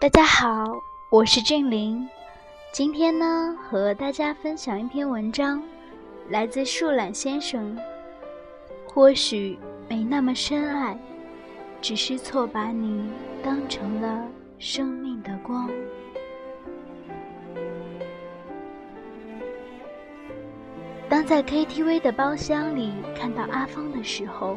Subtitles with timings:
[0.00, 0.80] 大家好，
[1.10, 2.08] 我是俊林。
[2.72, 5.60] 今天呢，和大家分享一篇文章，
[6.28, 7.76] 来自树懒先生。
[8.86, 10.96] 或许没那么深爱，
[11.82, 13.10] 只是错把你
[13.42, 14.24] 当成了
[14.56, 15.68] 生命的光。
[21.08, 24.56] 当在 KTV 的包厢里看到阿峰的时候，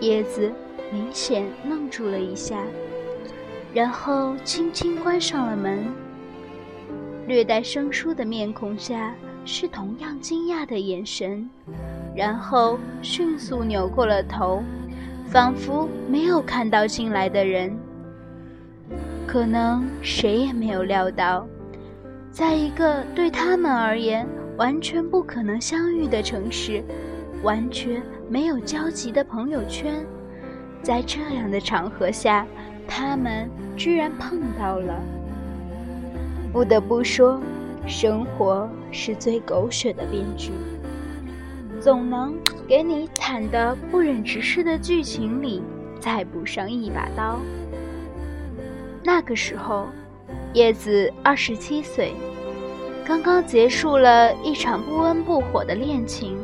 [0.00, 0.52] 叶子
[0.90, 2.60] 明显愣住了一下，
[3.72, 5.84] 然后轻轻关上了门。
[7.26, 11.48] 略带生疏的面孔下是同样惊讶的眼神，
[12.16, 14.62] 然后迅速扭过了头，
[15.26, 17.76] 仿佛没有看到进来的人。
[19.26, 21.46] 可能谁也没有料到，
[22.32, 24.26] 在一个对他们而言
[24.56, 26.82] 完全不可能相遇的城市，
[27.44, 30.04] 完全没有交集的朋友圈，
[30.82, 32.44] 在这样的场合下，
[32.86, 35.00] 他们居然碰到了。
[36.52, 37.40] 不得不说，
[37.86, 40.50] 生活是最狗血的编剧，
[41.80, 42.34] 总能
[42.66, 45.62] 给你惨得不忍直视的剧情里
[46.00, 47.38] 再补上一把刀。
[49.02, 49.88] 那个时候，
[50.52, 52.12] 叶子二十七岁，
[53.04, 56.36] 刚刚结束了一场不温不火的恋情，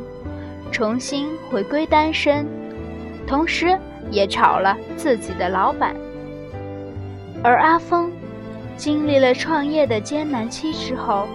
[0.71, 2.47] 重新回归单身，
[3.27, 3.77] 同时
[4.09, 5.93] 也炒了自己的老板，
[7.47, 8.11] 而阿峰。
[8.75, 11.25] 经历了创业的艰难期之后，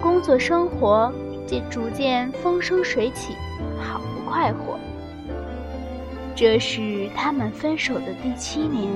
[0.00, 1.12] 工作生活
[1.44, 3.34] 渐逐渐风生水起，
[3.76, 4.78] 好不快活。
[6.36, 8.88] 这是他们分手的第七年，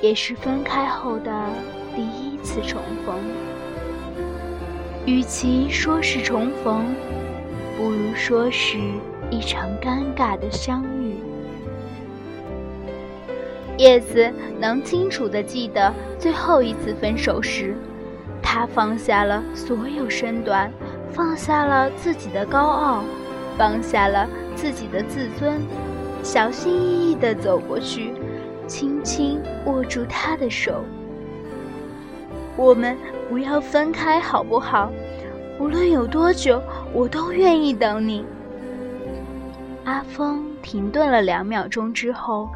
[0.00, 1.30] 也是分开后的
[1.94, 3.14] 第一次重逢。
[5.04, 6.86] 与其说是重逢，
[7.76, 8.78] 不如说是
[9.30, 10.97] 一场尴尬的相遇。
[13.78, 17.76] 叶子能清楚地记得最后一次分手时，
[18.42, 20.70] 他放下了所有身段，
[21.12, 23.04] 放下了自己的高傲，
[23.56, 25.60] 放下了自己的自尊，
[26.24, 28.12] 小心翼翼地走过去，
[28.66, 30.82] 轻轻握住他的手。
[32.56, 32.96] 我们
[33.28, 34.90] 不要分开，好不好？
[35.60, 36.60] 无论有多久，
[36.92, 38.26] 我都愿意等你。
[39.84, 42.48] 阿峰停顿了两秒钟之后。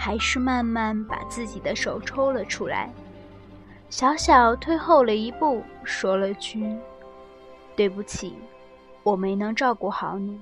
[0.00, 2.88] 还是慢慢把自己的手抽了出来，
[3.90, 6.64] 小小退后了一步，说了句
[7.74, 8.38] ：“对不起，
[9.02, 10.40] 我没能照顾好你。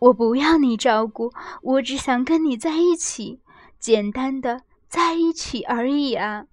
[0.00, 1.32] 我不要你照顾，
[1.62, 3.40] 我只想跟你在一起，
[3.78, 6.46] 简单的在一起而已啊。”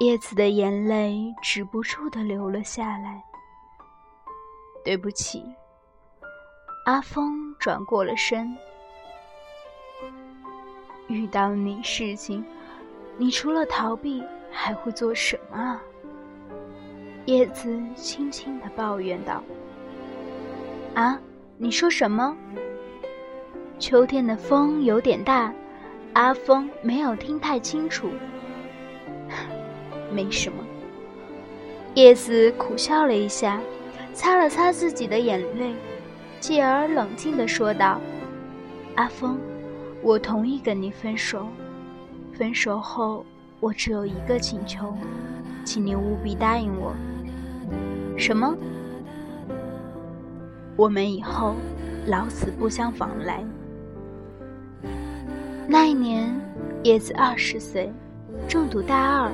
[0.00, 3.22] 叶子的眼泪止不住的流了下来。
[4.84, 5.42] 对不起，
[6.84, 8.54] 阿峰转过了身。
[11.08, 12.44] 遇到你事情，
[13.16, 15.82] 你除了逃避还会做什么啊？
[17.26, 19.42] 叶子轻轻的抱怨道。
[20.94, 21.18] 啊，
[21.56, 22.36] 你说什么？
[23.78, 25.52] 秋天的风有点大，
[26.12, 28.08] 阿峰没有听太清楚。
[30.12, 30.64] 没什么。
[31.94, 33.60] 叶子苦笑了一下，
[34.12, 35.74] 擦了擦自己的眼泪，
[36.40, 38.00] 继而冷静的说道
[38.96, 39.38] ：“阿峰。”
[40.04, 41.46] 我同意跟你分手，
[42.34, 43.24] 分手后
[43.58, 44.94] 我只有一个请求，
[45.64, 46.94] 请你务必答应我。
[48.14, 48.54] 什么？
[50.76, 51.54] 我们以后
[52.06, 53.42] 老死不相往来。
[55.66, 56.38] 那一年，
[56.82, 57.90] 叶子二十岁，
[58.46, 59.32] 正读大二，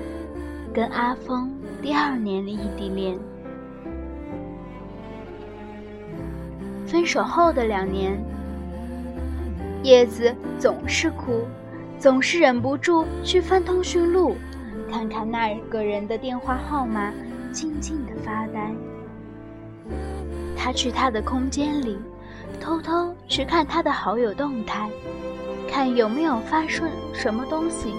[0.72, 1.52] 跟阿峰
[1.82, 3.18] 第二年的异地恋。
[6.86, 8.22] 分手后的两年。
[9.82, 11.46] 叶子总是哭，
[11.98, 14.36] 总是忍不住去翻通讯录，
[14.90, 17.10] 看看那个人的电话号码，
[17.50, 18.70] 静静的发呆。
[20.54, 21.98] 他去他的空间里，
[22.60, 24.90] 偷偷去看他的好友动态，
[25.66, 27.94] 看有没有发顺什么东西，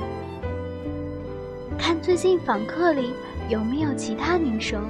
[1.79, 3.13] 看最近访客里
[3.50, 4.83] 有没有其他女生，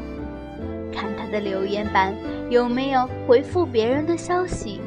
[0.93, 2.13] 看他的留言板
[2.49, 4.81] 有没有回复别人的消息。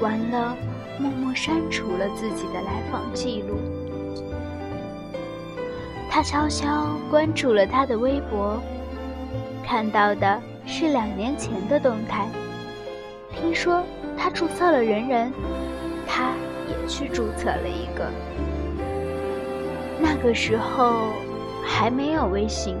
[0.00, 0.56] 完了。
[1.00, 3.58] 默默删除了自己的来访记录。
[6.10, 8.60] 他悄悄关注了他的微博，
[9.64, 12.26] 看到的是两年前的动态。
[13.32, 13.82] 听说
[14.18, 15.32] 他注册了人人，
[16.06, 16.32] 他
[16.68, 18.10] 也去注册了一个。
[19.98, 21.10] 那个时候
[21.64, 22.76] 还没有微信，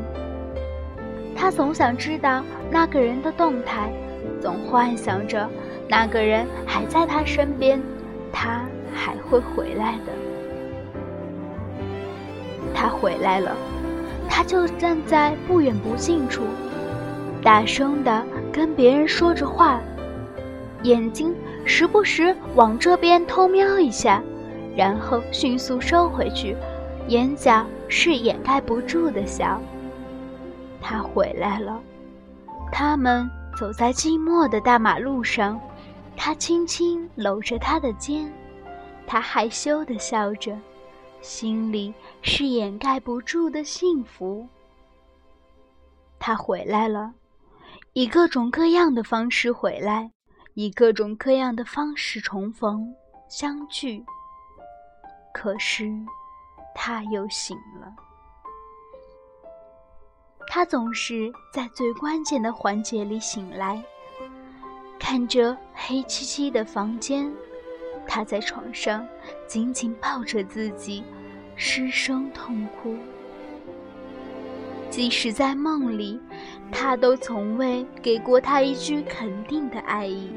[1.36, 3.90] 他总想知道那个人的动态，
[4.42, 5.48] 总幻想着
[5.88, 7.80] 那个人还在他身边。
[8.32, 10.12] 他还会回来的。
[12.74, 13.56] 他回来了，
[14.28, 16.42] 他就站在不远不近处，
[17.42, 19.80] 大声的跟别人说着话，
[20.82, 21.34] 眼睛
[21.64, 24.22] 时不时往这边偷瞄一下，
[24.76, 26.56] 然后迅速收回去，
[27.08, 29.60] 眼角是掩盖不住的笑。
[30.80, 31.78] 他回来了，
[32.72, 33.28] 他们
[33.58, 35.60] 走在寂寞的大马路上，
[36.22, 38.30] 他轻轻搂着她的肩，
[39.06, 40.54] 他害羞地笑着。
[41.22, 44.46] 心里是掩盖不住的幸福。
[46.18, 47.14] 他回来了，
[47.94, 50.10] 以各种各样的方式回来，
[50.52, 52.94] 以各种各样的方式重逢
[53.30, 54.04] 相聚。
[55.32, 55.90] 可是，
[56.74, 57.94] 他又醒了。
[60.48, 63.82] 他总是在最关键的环节里醒来，
[65.10, 67.28] 看着黑漆漆的房间。
[68.06, 69.04] 他在床上
[69.44, 71.02] 紧紧抱着自己，
[71.56, 72.94] 失声痛哭。
[74.88, 76.20] 即使在梦里，
[76.70, 80.30] 他都从未给过他一句肯定的爱意。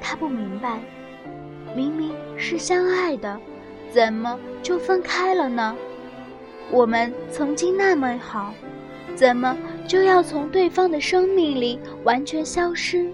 [0.00, 0.78] 他不明白，
[1.74, 3.40] 明明是相爱的，
[3.90, 5.74] 怎么就分开了呢？
[6.70, 8.54] 我们曾经那么好，
[9.16, 9.58] 怎么
[9.90, 13.12] 就要从对方的生命里完全消失，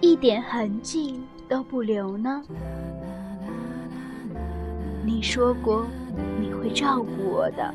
[0.00, 1.20] 一点痕迹？
[1.48, 2.42] 都不留呢。
[5.06, 5.86] 你说过
[6.40, 7.72] 你会照顾我的，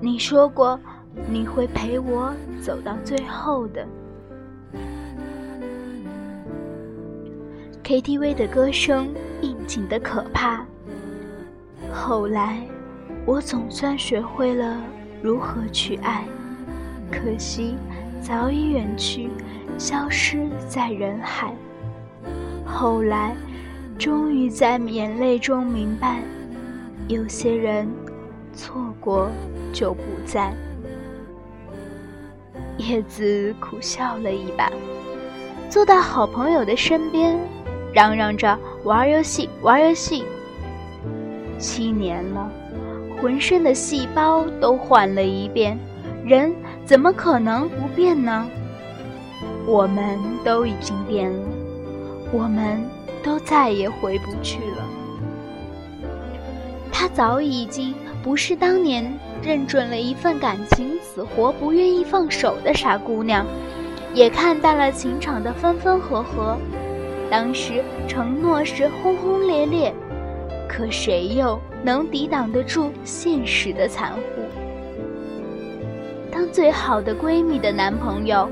[0.00, 0.76] 你说过
[1.30, 3.86] 你会陪我走到最后的。
[7.84, 10.66] KTV 的歌声应景的可怕。
[11.94, 12.60] 后来，
[13.24, 14.82] 我总算学会了
[15.22, 16.24] 如何去爱，
[17.12, 17.76] 可惜
[18.22, 19.28] 早已远去，
[19.76, 21.54] 消失在人海。
[22.64, 23.36] 后来，
[23.98, 26.22] 终于在眼泪中明白，
[27.06, 27.86] 有些人
[28.54, 29.30] 错过
[29.72, 30.52] 就不在。
[32.78, 34.72] 叶子苦笑了一把，
[35.68, 37.38] 坐到好朋友的身边，
[37.92, 40.24] 嚷嚷着玩游戏，玩游戏。
[41.58, 42.50] 七年了，
[43.20, 45.78] 浑身的细胞都换了一遍，
[46.24, 46.52] 人
[46.84, 48.46] 怎么可能不变呢？
[49.66, 51.48] 我们都已经变了。
[52.32, 52.82] 我们
[53.22, 54.84] 都再也回不去了。
[56.90, 59.12] 她早已经不是当年
[59.42, 63.46] 认准了一份感情死活不愿意放手的傻姑娘，
[64.14, 66.56] 也看淡了情场的分分合合。
[67.30, 69.94] 当时承诺是轰轰烈烈，
[70.68, 74.61] 可谁又能抵挡得住现实的残酷？
[76.32, 78.48] 当最好的闺蜜的男朋友，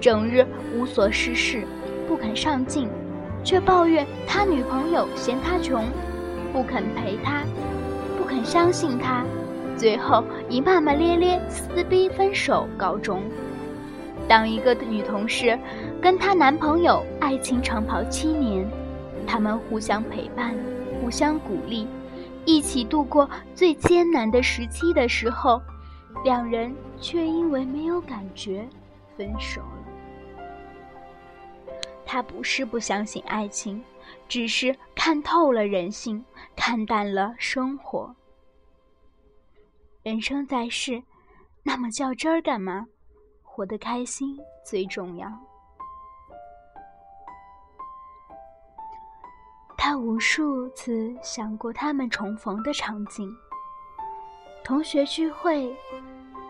[0.00, 0.44] 整日
[0.74, 1.64] 无所事事，
[2.08, 2.88] 不肯上进。
[3.42, 5.82] 却抱怨他女朋友嫌他穷，
[6.52, 7.42] 不肯陪他，
[8.18, 9.24] 不肯相信他，
[9.78, 13.22] 最后以骂骂咧咧、撕逼分手告终。
[14.28, 15.58] 当一个女同事
[16.02, 18.68] 跟她男朋友爱情长跑七年，
[19.26, 20.54] 他们互相陪伴、
[21.00, 21.86] 互相鼓励，
[22.44, 25.62] 一起度过最艰难的时期的时候，
[26.24, 28.68] 两人却因为没有感觉
[29.16, 29.84] 分手了。
[32.04, 33.82] 他不是不相信爱情，
[34.28, 36.24] 只是看透了人性，
[36.56, 38.14] 看淡了生活。
[40.02, 41.02] 人生在世，
[41.62, 42.86] 那么较真儿干嘛？
[43.42, 45.30] 活得开心最重要。
[49.76, 53.30] 他无数次想过他们重逢的场景：
[54.70, 55.68] 同学聚会、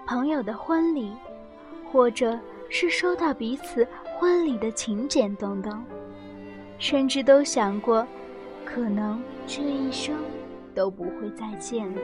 [0.07, 1.11] 朋友的婚礼，
[1.91, 3.89] 或者是收到彼此。
[4.19, 5.83] 婚礼的请柬等等，
[6.79, 8.07] 甚至都想过，
[8.63, 10.15] 可能这一生
[10.75, 12.01] 都不会再见了，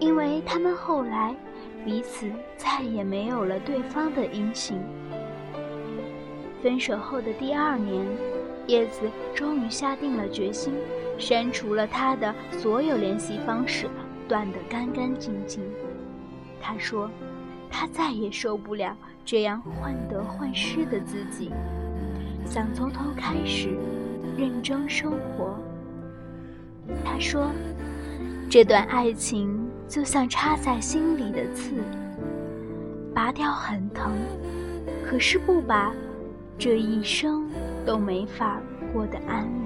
[0.00, 1.32] 因为他们后来
[1.84, 4.76] 彼此再也没有了对方的音信。
[6.60, 8.04] 分手后的第二年，
[8.66, 10.74] 叶子终于下定了决心，
[11.16, 13.88] 删除了他的所有联系方式，
[14.28, 15.62] 断得干干净净。
[16.60, 17.10] 他说。
[17.74, 21.50] 他再也受不了这样患得患失的自己，
[22.44, 23.70] 想从头开始
[24.36, 25.58] 认真生活。
[27.02, 27.50] 他说
[28.50, 31.82] ：“这段爱情就像插在心里的刺，
[33.14, 34.12] 拔掉很疼，
[35.02, 35.94] 可是不拔，
[36.58, 37.48] 这一生
[37.86, 38.60] 都没法
[38.92, 39.61] 过得安稳。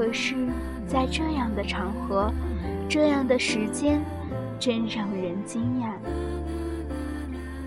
[0.00, 0.34] 可是，
[0.86, 2.32] 在这样的场合，
[2.88, 4.00] 这样的时间。”
[4.58, 5.90] 真让人惊讶！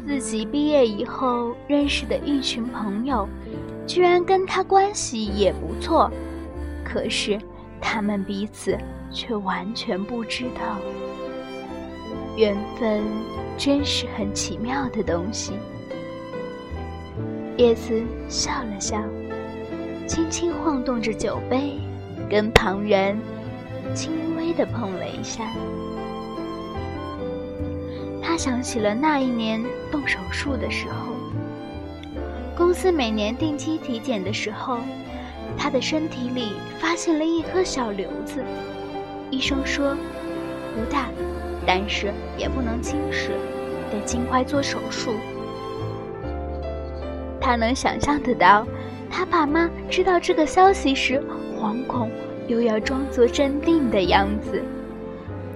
[0.08, 3.28] 自己毕业以后认识的一群朋友，
[3.86, 6.10] 居然跟他关系也不错。
[6.84, 7.40] 可是，
[7.80, 8.76] 他们彼此
[9.12, 10.78] 却完全不知道。
[12.36, 13.04] 缘分
[13.58, 15.54] 真是很奇妙的东西。
[17.58, 19.04] 叶子笑了笑，
[20.08, 21.80] 轻轻晃动着酒杯，
[22.30, 23.18] 跟旁人
[23.94, 25.44] 轻微的碰了一下。
[28.22, 31.14] 他想起了那一年动手术的时候，
[32.56, 34.80] 公司每年定期体检的时候，
[35.58, 38.44] 他的身体里发现了一颗小瘤子，
[39.30, 39.96] 医生说
[40.76, 41.08] 不大。
[41.66, 43.30] 但是也不能轻视，
[43.90, 45.14] 得尽快做手术。
[47.40, 48.68] 他能想象得到，
[49.10, 51.24] 他爸妈知道这个消息时，
[51.64, 52.12] 惶恐
[52.50, 54.62] 又要装作镇定的样子，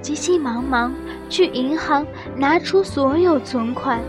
[0.01, 0.95] 急急忙忙
[1.27, 3.99] 去银行拿出所有存款，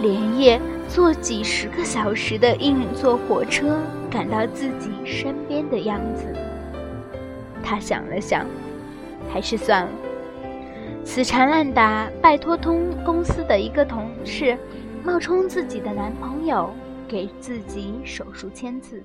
[0.00, 3.78] 连夜坐几十个小时的硬座火车
[4.10, 6.24] 赶到自己身边的样子。
[7.62, 8.46] 他想了想，
[9.30, 9.90] 还是算了。
[11.04, 14.56] 死缠烂打，拜托通公司的一个同事
[15.04, 16.70] 冒充自己的男朋友
[17.06, 19.02] 给自己手术签字。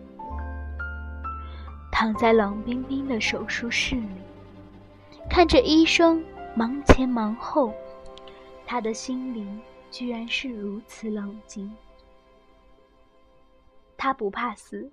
[2.00, 4.08] 躺在冷冰冰的手术室里，
[5.28, 6.24] 看着医生
[6.54, 7.74] 忙前忙后，
[8.68, 9.48] 他的心里
[9.90, 11.76] 居然是如此冷静。
[13.98, 14.92] 他不怕死，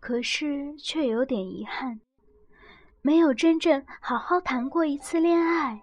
[0.00, 1.98] 可是却有点遗憾，
[3.00, 5.80] 没有真正好好谈过一次恋爱。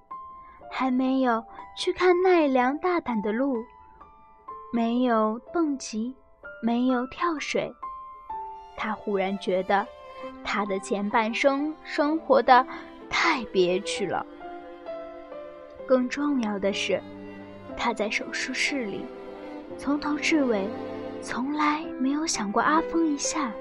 [0.69, 1.43] 还没有
[1.75, 3.57] 去看奈良大胆的路，
[4.71, 6.13] 没有蹦极，
[6.61, 7.73] 没有跳水，
[8.77, 9.87] 他忽然觉得
[10.43, 12.65] 他的前半生生活的
[13.09, 14.25] 太憋屈了。
[15.85, 17.01] 更重要的是，
[17.75, 19.05] 他在手术室里，
[19.77, 20.67] 从头至尾
[21.21, 23.51] 从来没有想过阿峰一下，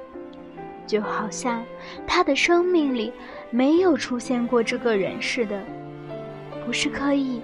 [0.87, 1.65] 就好像
[2.07, 3.13] 他的生命里
[3.51, 5.63] 没有出现过这个人似的。
[6.67, 7.41] 不是刻意，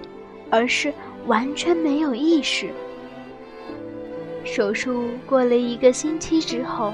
[0.51, 0.93] 而是
[1.25, 2.69] 完全没有意识。
[4.43, 6.93] 手术过了一个星期之后，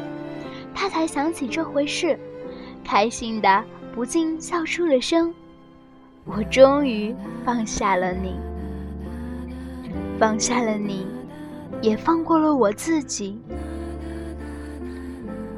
[0.73, 2.17] 他才想起这回事，
[2.83, 5.33] 开心的不禁笑出了声。
[6.25, 8.35] 我终于放下了你，
[10.19, 11.07] 放下了你，
[11.81, 13.41] 也放过了我自己。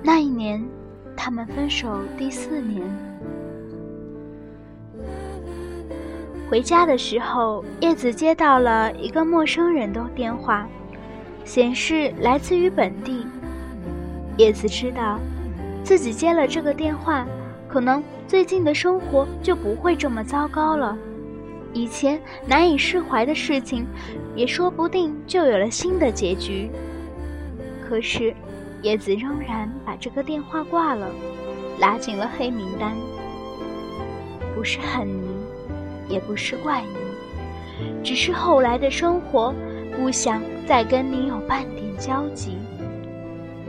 [0.02, 0.64] 那一年，
[1.16, 2.82] 他们分手第四年。
[6.50, 10.68] 回家的时候，叶子接到了一个陌生人的电话，
[11.44, 13.26] 显示来自于本地。
[14.38, 15.20] 叶子知道，
[15.84, 17.26] 自己接了这个电话，
[17.68, 20.98] 可能最近的生活就不会这么糟糕了。
[21.74, 23.86] 以前难以释怀的事情，
[24.36, 26.70] 也说不定就有了新的结局。
[27.88, 28.34] 可是，
[28.82, 31.08] 叶子仍然把这个电话挂了，
[31.80, 32.94] 拉进了黑名单。
[34.56, 35.34] 不是恨你。
[36.10, 39.56] 也不是怪你，只是后来的生活
[39.96, 42.58] 不想再跟你有半点交集，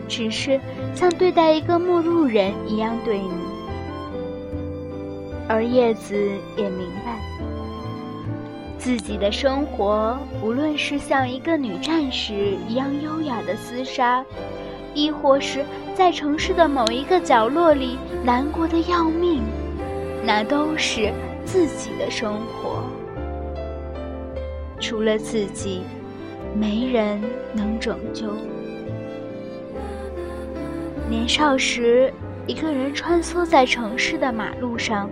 [0.09, 0.61] 只是
[0.95, 3.31] 像对待一个陌路人一样对你。
[5.49, 6.15] 而叶子
[6.57, 7.19] 也明白，
[8.79, 14.25] 自己的生活无论是像一个女战士一样优雅的厮杀，
[14.95, 19.43] 亦或是在城市的某一个角落里难过的要命，
[20.25, 21.13] 那都是。
[21.47, 22.83] 自己的生活，
[24.81, 25.83] 除了自己，
[26.59, 27.21] 没人
[27.53, 28.29] 能拯救。
[31.09, 32.13] 年少时，
[32.47, 35.11] 一个人穿梭在城市的马路上，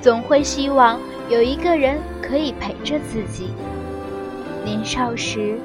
[0.00, 3.50] 总会希望有一个人可以陪着自己。
[4.64, 5.56] 年少时，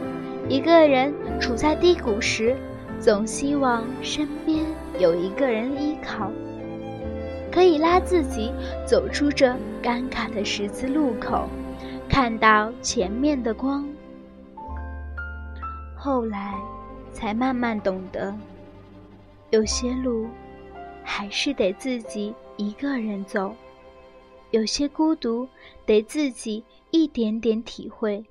[0.47, 2.55] 一个人处在低谷时，
[2.99, 4.63] 总希望身边
[4.99, 6.29] 有一个人依靠。
[7.51, 8.51] 可以拉自己
[8.85, 11.49] 走出这尴尬的十字路口，
[12.07, 13.83] 看到前面的光。
[15.95, 16.53] 后来，
[17.11, 18.33] 才慢慢懂得，
[19.53, 20.27] 有些路
[21.03, 23.55] 还是得自己一个人走，
[24.49, 25.47] 有些孤独
[25.85, 28.25] 得自己一点点体会，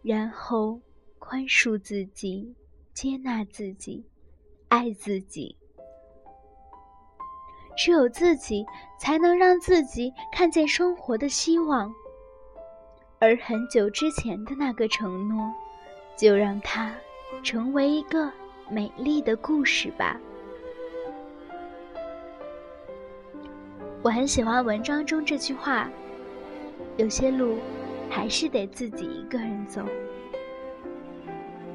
[0.00, 0.80] 然后
[1.18, 2.54] 宽恕自己，
[2.94, 4.02] 接纳自己，
[4.68, 5.54] 爱自己。
[7.76, 8.64] 只有自己
[8.98, 11.94] 才能让自己看见生活的希望，
[13.18, 15.52] 而很久之前的那个承诺，
[16.16, 16.94] 就让它
[17.42, 18.32] 成为一个
[18.70, 20.18] 美丽的故事吧。
[24.06, 25.90] 我很喜欢文章中这句话
[26.96, 27.56] ：“有些路
[28.08, 29.82] 还是得自己一个人走，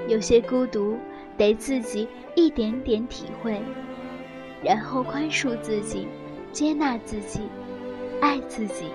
[0.07, 0.97] 有些孤独
[1.35, 3.61] 得自己一点点体会。”
[4.63, 6.07] 然后宽恕自己，
[6.53, 7.41] 接纳自己，
[8.21, 8.85] 爱自己。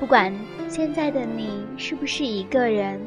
[0.00, 0.34] 不管
[0.68, 3.00] 现在的你是不是一个人，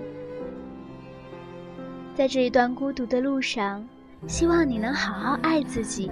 [2.15, 3.85] 在这一段孤独的路上，
[4.27, 6.09] 希望你能好好爱自己。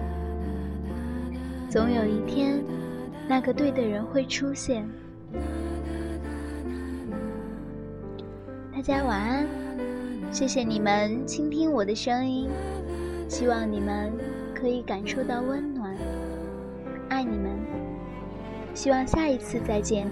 [1.73, 2.63] 总有一天，
[3.27, 4.87] 那个对的人会出现。
[8.71, 9.47] 大家晚安，
[10.31, 12.47] 谢谢你们倾听我的声音，
[13.27, 14.13] 希望你们
[14.53, 15.97] 可以感受到温暖，
[17.09, 17.49] 爱你们，
[18.75, 20.05] 希望下一次再见。